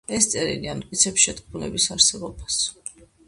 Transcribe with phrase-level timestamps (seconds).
[0.17, 2.59] ეს წერილი ამტკიცებს შეთქმულების არსებობას.